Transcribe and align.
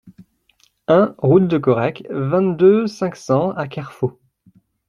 un 0.87 1.13
route 1.19 1.47
de 1.47 1.59
Correc, 1.59 2.07
vingt-deux, 2.09 2.87
cinq 2.87 3.15
cents 3.15 3.51
à 3.51 3.67
Kerfot 3.67 4.19